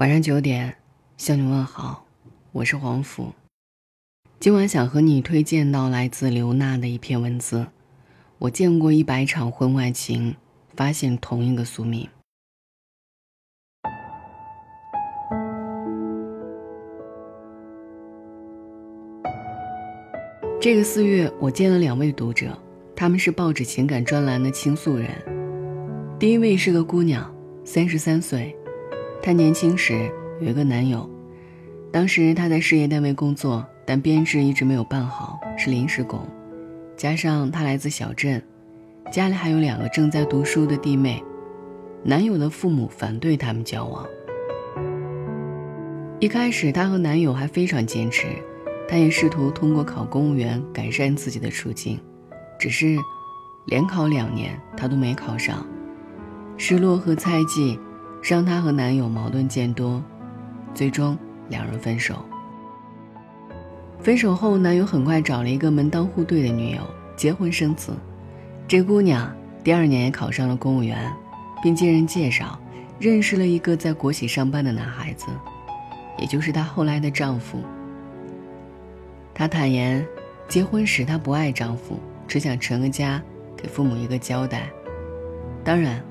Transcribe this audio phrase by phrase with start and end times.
[0.00, 0.74] 晚上九点，
[1.18, 2.06] 向你问好，
[2.52, 3.34] 我是黄甫。
[4.38, 7.66] 今晚想和你推荐到来自刘娜的一篇文字。
[8.38, 10.34] 我见过一百场婚外情，
[10.74, 12.08] 发现同一个宿命。
[20.58, 22.56] 这个四月，我见了两位读者，
[22.96, 25.10] 他们是报纸情感专栏的倾诉人。
[26.18, 27.30] 第一位是个姑娘，
[27.66, 28.56] 三十三岁。
[29.22, 30.10] 她年轻时
[30.40, 31.08] 有一个男友，
[31.92, 36.26] 当时她在事业单位工作，但编制一直没有办好，是临时工。
[36.96, 38.42] 加上她来自小镇，
[39.12, 41.22] 家里还有两个正在读书的弟妹，
[42.02, 44.06] 男友的父母反对他们交往。
[46.18, 48.26] 一开始，她和男友还非常坚持，
[48.88, 52.00] 她也试图通过考公务员改善自己的处境，
[52.58, 52.96] 只是
[53.66, 55.66] 连考两年，她都没考上，
[56.56, 57.78] 失落和猜忌。
[58.22, 60.02] 让她和男友矛盾渐多，
[60.74, 61.16] 最终
[61.48, 62.24] 两人分手。
[64.00, 66.82] 分手后，男友很快找了一个门当户对的女友，
[67.16, 67.92] 结婚生子。
[68.66, 69.30] 这姑娘
[69.62, 71.12] 第二年也考上了公务员，
[71.62, 72.58] 并经人介绍
[72.98, 75.26] 认识了一个在国企上班的男孩子，
[76.18, 77.58] 也就是她后来的丈夫。
[79.34, 80.06] 她坦言，
[80.48, 83.20] 结婚时她不爱丈夫，只想成个家，
[83.56, 84.70] 给父母一个交代。
[85.64, 86.02] 当然。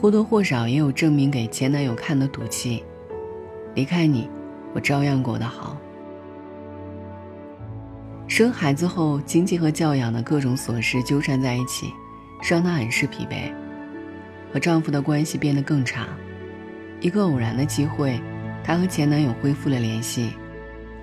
[0.00, 2.82] 或多或少也有证明给前男友看的赌气，
[3.74, 4.30] 离开你，
[4.72, 5.76] 我照样过得好。
[8.26, 11.92] 生孩子后，经济和教养的各种琐事纠缠在一起，
[12.48, 13.52] 让她很是疲惫，
[14.50, 16.06] 和丈夫的关系变得更差。
[17.02, 18.18] 一个偶然的机会，
[18.64, 20.30] 她和前男友恢复了联系，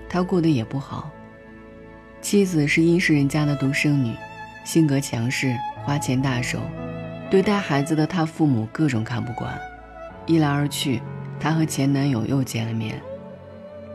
[0.10, 1.12] 她过得也不好。
[2.20, 4.16] 妻子是殷实人家的独生女，
[4.66, 6.60] 性格强势，花钱大手。
[7.30, 9.60] 对待孩子的她父母各种看不惯，
[10.26, 11.02] 一来二去，
[11.40, 13.02] 她和前男友又见了面，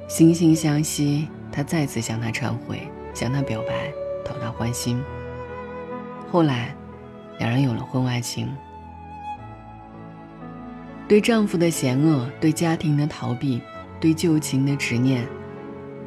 [0.08, 1.28] 惺惺相惜。
[1.50, 3.92] 她再次向他忏悔，向他表白，
[4.24, 5.02] 讨他欢心。
[6.30, 6.74] 后来，
[7.38, 8.48] 两人有了婚外情。
[11.06, 13.60] 对丈夫的嫌恶，对家庭的逃避，
[14.00, 15.26] 对旧情的执念，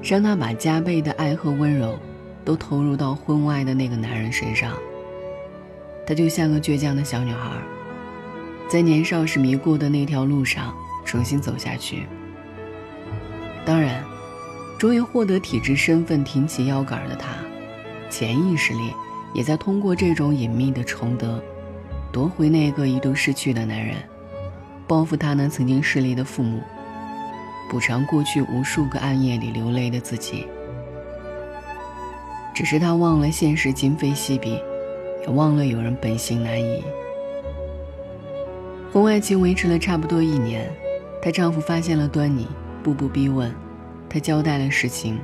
[0.02, 2.00] 让她把加倍的爱和温柔，
[2.44, 4.74] 都投入到婚外的那个男人身上。
[6.06, 7.52] 她就像个倔强的小女孩，
[8.70, 10.74] 在年少时迷过的那条路上
[11.04, 12.04] 重新走下去。
[13.66, 14.04] 当然，
[14.78, 17.30] 终于获得体制身份、挺起腰杆的她，
[18.10, 18.94] 潜意识里
[19.34, 21.44] 也在通过这种隐秘的重得，
[22.12, 23.96] 夺回那个一度失去的男人，
[24.86, 26.62] 报复他那曾经势利的父母，
[27.68, 30.46] 补偿过去无数个暗夜里流泪的自己。
[32.54, 34.62] 只是她忘了现实今非昔比。
[35.26, 36.84] 也忘了有人本性难移。
[38.92, 40.70] 婚外情维持了差不多一年，
[41.22, 42.48] 她丈夫发现了端倪，
[42.84, 43.52] 步步逼问，
[44.08, 45.18] 她交代了实情。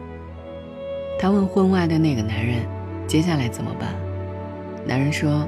[1.19, 2.65] 她问婚外的那个男人，
[3.07, 3.93] 接下来怎么办？
[4.85, 5.47] 男人说：“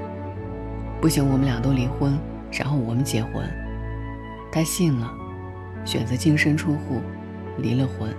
[1.01, 2.17] 不行，我们俩都离婚，
[2.51, 3.43] 然后我们结婚。”
[4.53, 5.11] 她信了，
[5.83, 7.01] 选择净身出户，
[7.57, 8.09] 离了婚。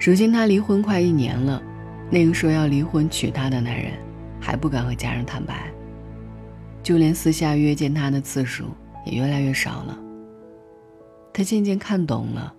[0.00, 1.62] 如今她离婚快一年了，
[2.08, 3.92] 那个说要离婚娶她的男人。
[4.48, 5.70] 还不敢和家人坦白，
[6.82, 8.64] 就连私下约见他的次数
[9.04, 9.98] 也越来越少了。
[11.34, 12.54] 他渐渐看懂了，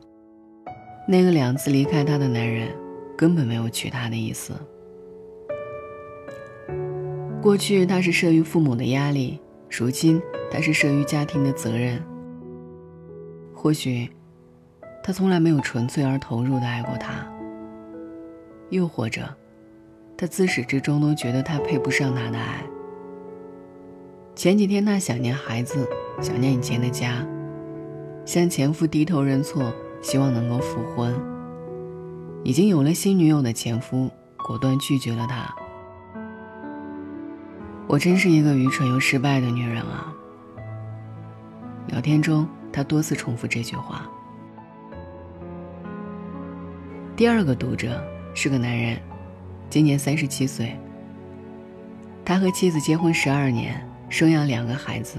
[1.08, 2.70] 那个两次离开她的男人，
[3.18, 4.54] 根本没有娶她的意思。
[7.42, 10.22] 过去他是慑于父母的压力，如今
[10.52, 12.00] 他是慑于家庭的责任。
[13.52, 14.08] 或许，
[15.02, 17.28] 他从来没有纯粹而投入的爱过她。
[18.70, 19.28] 又或者。
[20.20, 22.62] 他自始至终都觉得他配不上他的爱。
[24.36, 25.88] 前几天，他想念孩子，
[26.20, 27.26] 想念以前的家，
[28.26, 31.16] 向前夫低头认错，希望能够复婚。
[32.44, 34.12] 已经有了新女友的前夫
[34.46, 35.56] 果断拒绝了他。
[37.88, 40.14] 我真是一个愚蠢又失败的女人啊！
[41.88, 44.06] 聊天中，他多次重复这句话。
[47.16, 49.00] 第二个读者是个男人。
[49.70, 50.76] 今年三十七岁。
[52.26, 53.80] 他和妻子结婚十二年，
[54.10, 55.18] 生养两个孩子。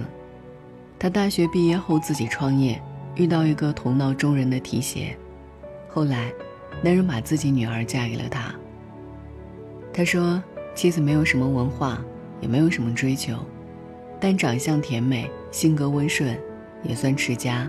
[0.99, 2.81] 他大学毕业后自己创业，
[3.15, 5.17] 遇到一个同道中人的提携。
[5.89, 6.33] 后来，
[6.83, 8.55] 男人把自己女儿嫁给了他。
[9.93, 10.43] 他说，
[10.75, 12.01] 妻子没有什么文化，
[12.41, 13.35] 也没有什么追求，
[14.21, 16.39] 但长相甜美，性格温顺，
[16.83, 17.69] 也算持家。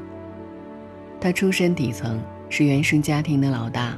[1.20, 3.98] 他出身底层，是原生家庭的老大，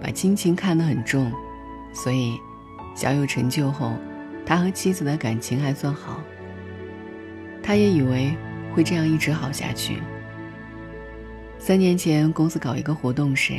[0.00, 1.30] 把亲情看得很重。
[1.96, 2.38] 所以，
[2.94, 3.94] 小有成就后，
[4.44, 6.20] 他和妻子的感情还算好。
[7.62, 8.36] 他也以为
[8.74, 9.96] 会这样一直好下去。
[11.58, 13.54] 三年前，公司搞一个活动时，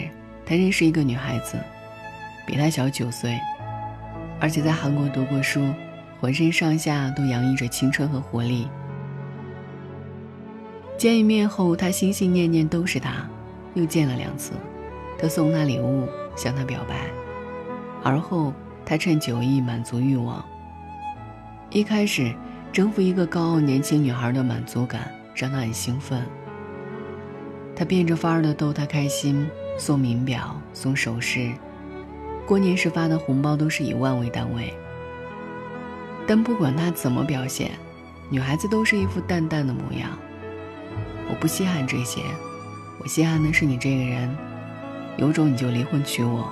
[0.45, 1.57] 他认识一个女孩子，
[2.45, 3.35] 比他小九岁，
[4.39, 5.67] 而且在韩国读过书，
[6.21, 8.67] 浑身上下都洋溢着青春和活力。
[10.95, 13.27] 见一面后，他心心念念都是她，
[13.73, 14.53] 又见了两次，
[15.17, 16.95] 他送她礼物，向她表白，
[18.03, 18.53] 而后
[18.85, 20.43] 他趁酒意满足欲望。
[21.69, 22.33] 一开始，
[22.71, 26.23] 征服一个高傲年轻女孩的满足感让他很兴奋。
[27.75, 29.47] 他变着法儿的逗她开心，
[29.77, 31.51] 送名表，送首饰，
[32.45, 34.73] 过年时发的红包都是以万为单位。
[36.25, 37.71] 但不管他怎么表现，
[38.29, 40.09] 女孩子都是一副淡淡的模样。
[41.29, 42.21] 我不稀罕这些，
[42.99, 44.35] 我稀罕的是你这个人，
[45.17, 46.51] 有种你就离婚娶我。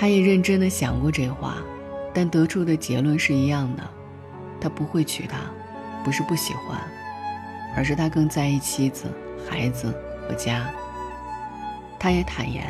[0.00, 1.58] 他也认真的想过这话，
[2.14, 3.82] 但得出的结论是一样的，
[4.58, 5.40] 他不会娶她，
[6.02, 6.80] 不是不喜欢，
[7.76, 9.08] 而是他更在意妻子、
[9.46, 9.94] 孩子
[10.26, 10.70] 和家。
[11.98, 12.64] 他也坦言，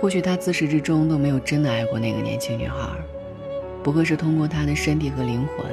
[0.00, 2.88] 或许他自始至终都没有真的爱过那个年轻女孩，
[3.84, 5.64] 不过是通过她的身体和灵魂，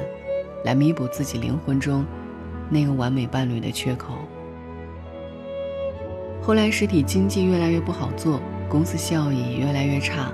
[0.64, 2.06] 来弥补自己灵魂中。
[2.70, 4.14] 那个完美伴侣的缺口。
[6.40, 10.32] 后来实体经济越来越不好做，公司效益越来越差，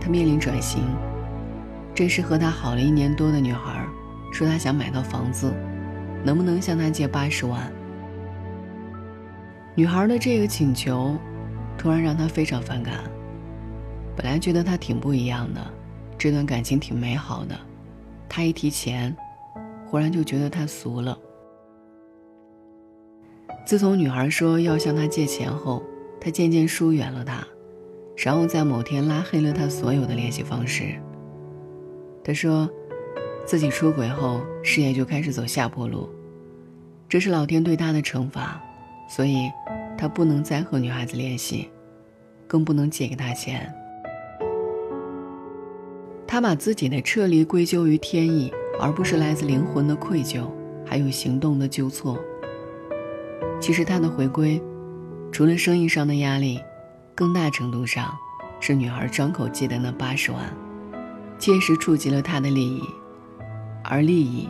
[0.00, 0.84] 他面临转型。
[1.94, 3.86] 这时和他好了一年多的女孩
[4.32, 5.52] 说她想买套房子，
[6.24, 7.70] 能不能向他借八十万？
[9.74, 11.16] 女孩的这个请求，
[11.76, 12.94] 突然让他非常反感。
[14.14, 15.60] 本来觉得他挺不一样的，
[16.18, 17.58] 这段感情挺美好的，
[18.28, 19.14] 他一提钱，
[19.86, 21.18] 忽然就觉得他俗了。
[23.64, 25.82] 自从女孩说要向他借钱后，
[26.20, 27.46] 他渐渐疏远了她，
[28.24, 30.94] 然后在某天拉黑了他所有的联系方式。
[32.22, 32.70] 他说，
[33.44, 36.08] 自己出轨后事业就开始走下坡路，
[37.08, 38.62] 这是老天对他的惩罚，
[39.08, 39.50] 所以，
[39.98, 41.68] 他不能再和女孩子联系，
[42.46, 43.68] 更不能借给她钱。
[46.24, 50.46] 他把自己的撤离归咎于天意，而不是来自灵魂的愧疚，
[50.86, 52.16] 还有行动的纠错。
[53.60, 54.62] 其实他的回归，
[55.32, 56.60] 除了生意上的压力，
[57.14, 58.16] 更大程度上
[58.60, 60.40] 是女孩张口借的那八十万，
[61.38, 62.82] 切实触及了他的利益，
[63.84, 64.48] 而利益，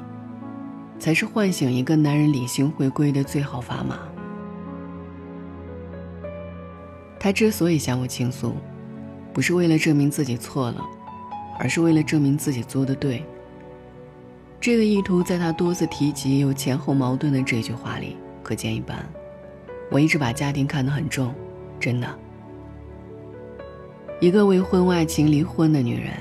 [0.99, 3.99] 才是唤醒一个男人理性回归的最好砝码。
[7.19, 8.57] 他之所以向我倾诉，
[9.33, 10.85] 不是为了证明自己错了，
[11.59, 13.25] 而是为了证明自己做的对。
[14.61, 18.17] 这个意图在他多次提及又前后矛盾的这句话里。
[18.43, 18.99] 可见一斑。
[19.89, 21.33] 我一直把家庭看得很重，
[21.79, 22.19] 真的。
[24.23, 26.13] 一个为婚外情离婚的女人，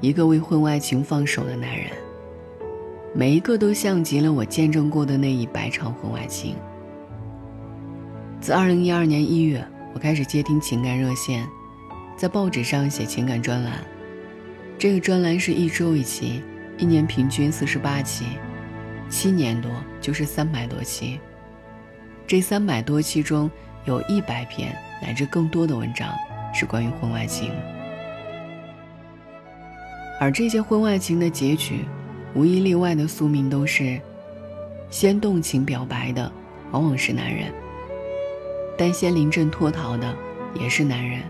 [0.00, 1.86] 一个为婚外情放手的男人，
[3.14, 6.56] 每一个都像极了我见证过的那一百场婚外情。
[8.40, 9.64] 自二零一二年一月，
[9.94, 11.46] 我开始接听情感热线，
[12.16, 13.84] 在报纸上写情感专栏。
[14.76, 16.42] 这个专栏是一周一期，
[16.76, 18.24] 一年平均四十八期，
[19.08, 19.70] 七年多
[20.00, 21.20] 就是三百多期。
[22.26, 23.48] 这三百多期中，
[23.84, 26.12] 有一百篇乃至更多的文章
[26.52, 27.52] 是关于婚外情，
[30.20, 31.84] 而这些婚外情的结局，
[32.34, 34.00] 无一例外的宿命都是：
[34.90, 36.30] 先动情表白的
[36.72, 37.52] 往往是男人，
[38.76, 40.14] 但先临阵脱逃的
[40.54, 41.20] 也是男人；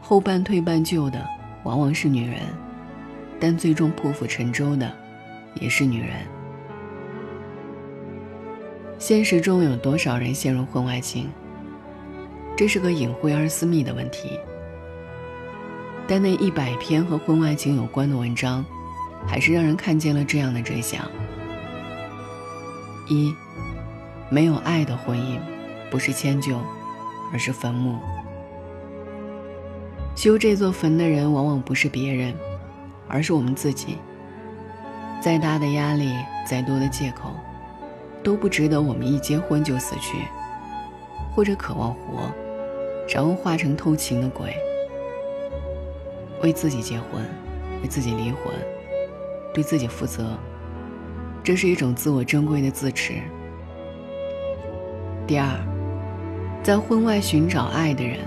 [0.00, 1.24] 后半推半就的
[1.62, 2.40] 往往是女人，
[3.38, 4.90] 但最终破釜沉舟的
[5.54, 6.10] 也是女人。
[8.98, 11.28] 现实中有多少人陷入婚外情？
[12.60, 14.38] 这是个隐晦而私密的问题。
[16.06, 18.62] 但那一百篇和婚外情有关的文章，
[19.26, 21.00] 还是让人看见了这样的真相：
[23.08, 23.34] 一，
[24.28, 25.38] 没有爱的婚姻，
[25.90, 26.58] 不是迁就，
[27.32, 27.98] 而是坟墓。
[30.14, 32.34] 修这座坟的人，往往不是别人，
[33.08, 33.96] 而是我们自己。
[35.18, 36.12] 再大的压力，
[36.46, 37.32] 再多的借口。
[38.22, 40.18] 都不值得我们一结婚就死去，
[41.34, 42.30] 或者渴望活，
[43.12, 44.54] 然后化成偷情的鬼。
[46.42, 47.22] 为自己结婚，
[47.82, 48.54] 为自己离婚，
[49.52, 50.38] 对自己负责，
[51.42, 53.14] 这是一种自我珍贵的自持。
[55.26, 55.48] 第二，
[56.62, 58.18] 在婚外寻找爱的人，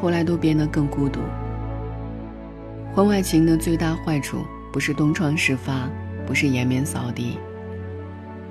[0.00, 1.20] 后来都变得更孤独。
[2.94, 5.88] 婚外情的最大坏处，不是东窗事发，
[6.26, 7.38] 不是颜面扫地。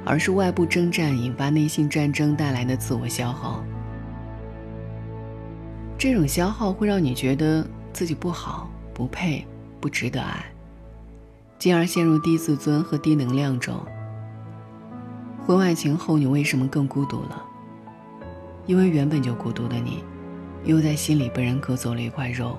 [0.05, 3.63] 而是外部征战引发内心战争带来的自我消耗。
[6.00, 9.46] 这种消耗会让你觉得自己不好、不配、
[9.82, 10.46] 不值得爱，
[11.60, 13.75] 进而陷入低自尊和低能量中。
[15.46, 17.44] 婚外情后，你为什么更孤独了？
[18.65, 20.01] 因为原本就孤独的你，
[20.63, 22.58] 又在心里被人割走了一块肉。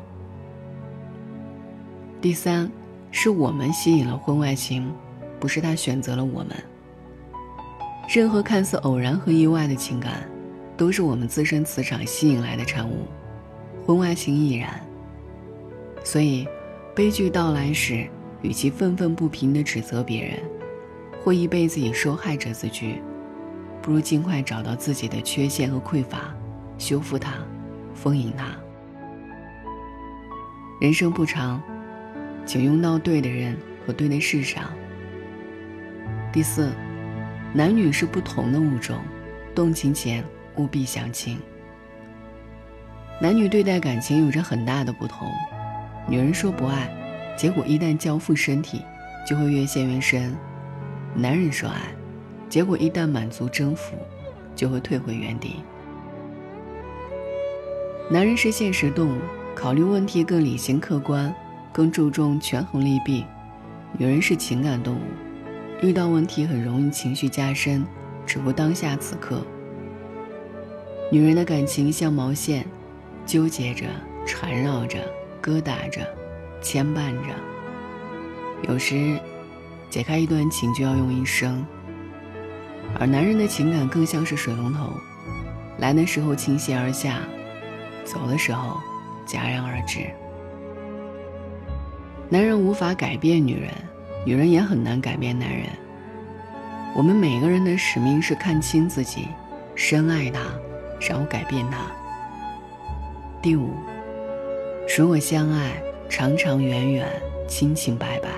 [2.20, 2.70] 第三，
[3.11, 4.92] 是我们吸引了婚外情，
[5.38, 6.49] 不是他选择了我们。
[8.06, 10.28] 任何看似偶然和意外的情感，
[10.76, 13.06] 都是我们自身磁场吸引来的产物，
[13.90, 14.80] 婚外情亦然。
[16.04, 16.47] 所以，
[16.94, 18.06] 悲剧到来时，
[18.40, 20.38] 与其愤愤不平地指责别人，
[21.25, 23.02] 或一辈子以受害者自居，
[23.82, 26.32] 不如尽快找到自己的缺陷和匮乏，
[26.78, 27.32] 修复它，
[27.92, 28.47] 丰盈它。
[30.80, 31.61] 人生不长，
[32.47, 34.70] 请用到对的人和对的事上。
[36.32, 36.70] 第四。
[37.52, 39.00] 男女是不同的物种，
[39.52, 41.37] 动情前务必相亲。
[43.22, 45.30] 男女对待感情有着很大的不同，
[46.08, 46.90] 女人说不爱，
[47.36, 48.80] 结果一旦交付身体，
[49.28, 50.32] 就会越陷越深；
[51.14, 51.82] 男人说爱，
[52.48, 53.94] 结果一旦满足征服，
[54.56, 55.56] 就会退回原地。
[58.08, 59.20] 男人是现实动物，
[59.54, 61.32] 考虑问题更理性客观，
[61.74, 63.26] 更注重权衡利弊；
[63.98, 65.02] 女人是情感动物。
[65.82, 67.84] 遇到问题很容易情绪加深，
[68.24, 69.42] 只顾当下此刻。
[71.12, 72.64] 女人的感情像毛线，
[73.26, 73.86] 纠结着、
[74.26, 74.98] 缠绕着、
[75.42, 76.00] 疙瘩着、
[76.60, 77.34] 牵绊着。
[78.68, 79.18] 有时，
[79.88, 81.64] 解开一段情就要用一生。
[82.98, 84.92] 而男人的情感更像是水龙头，
[85.78, 87.20] 来的时候倾泻而下，
[88.04, 88.78] 走的时候
[89.26, 90.00] 戛然而止。
[92.28, 93.70] 男人无法改变女人。
[94.22, 95.66] 女人也很难改变男人。
[96.94, 99.26] 我们每个人的使命是看清自己，
[99.74, 100.40] 深爱他，
[101.00, 101.78] 然后改变他。
[103.42, 103.70] 第五，
[104.99, 107.09] 如果相爱，长长远远，
[107.49, 108.28] 清清白白。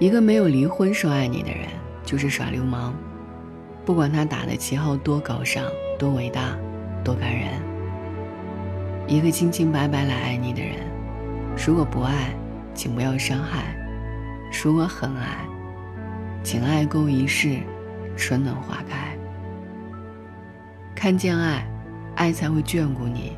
[0.00, 1.68] 一个没有离婚说爱你的人，
[2.06, 2.94] 就是耍流氓。
[3.84, 5.66] 不管他打的旗号多高尚、
[5.98, 6.56] 多伟大、
[7.04, 7.48] 多感人。
[9.06, 10.76] 一个清清白白来爱你的人，
[11.66, 12.34] 如果不爱，
[12.72, 13.76] 请不要伤害。
[14.64, 15.46] 如果很爱，
[16.42, 17.58] 请爱够一世，
[18.16, 19.14] 春暖花开。
[20.94, 21.66] 看见爱，
[22.14, 23.32] 爱才会眷顾你；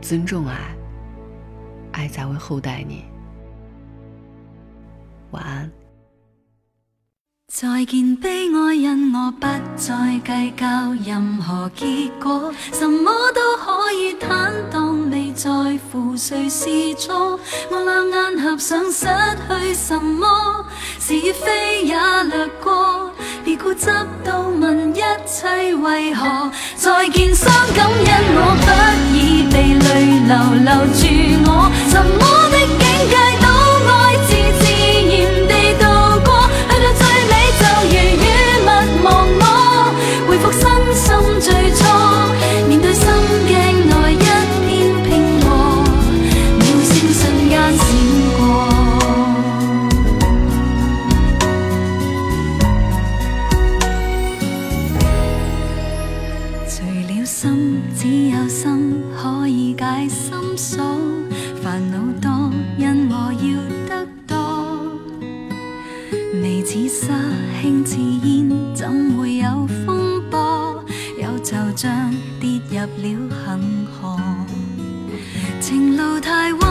[0.00, 0.56] 尊重爱，
[1.92, 3.04] 爱才会厚待你。
[5.32, 5.70] 晚安。
[7.54, 10.66] 再见，悲哀，因我不再计较
[11.04, 15.50] 任何结果，什么都可以坦荡，未在
[15.92, 17.38] 乎谁是错。
[17.70, 20.64] 我两眼合上，失去什么？
[20.98, 21.94] 是与非也
[22.24, 23.10] 掠过，
[23.44, 23.90] 别固执
[24.24, 26.50] 到问一切为何。
[26.76, 29.90] 再见，伤感，因我不已被泪
[30.26, 30.32] 流
[30.64, 31.04] 留住
[31.50, 33.41] 我，什么的境界？
[71.76, 74.16] 像跌入了恒河，
[75.60, 76.61] 情路太。